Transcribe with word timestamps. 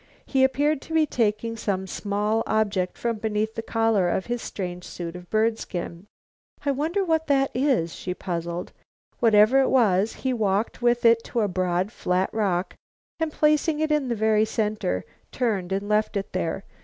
He 0.25 0.43
appeared 0.43 0.81
to 0.81 0.95
be 0.95 1.05
taking 1.05 1.55
some 1.55 1.85
small 1.85 2.41
object 2.47 2.97
from 2.97 3.17
beneath 3.17 3.53
the 3.53 3.61
collar 3.61 4.09
of 4.09 4.25
his 4.25 4.41
strange 4.41 4.83
suit 4.83 5.15
of 5.15 5.29
bird 5.29 5.59
skin. 5.59 6.07
"I 6.65 6.71
wonder 6.71 7.03
what 7.05 7.25
it 7.29 7.51
is?" 7.53 7.93
she 7.93 8.15
puzzled. 8.15 8.71
Whatever 9.19 9.61
it 9.61 9.69
was, 9.69 10.13
he 10.25 10.33
walked 10.33 10.81
with 10.81 11.05
it 11.05 11.23
to 11.25 11.41
a 11.41 11.47
broad, 11.47 11.91
flat 11.91 12.31
rock, 12.33 12.75
and 13.19 13.31
placing 13.31 13.79
it 13.79 13.91
in 13.91 14.07
the 14.07 14.15
very 14.15 14.43
center, 14.43 15.05
turned 15.31 15.71
and 15.71 15.87
left 15.87 16.17
it 16.17 16.33
there. 16.33 16.63